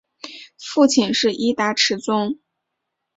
[0.57, 2.39] 父亲是伊达持宗。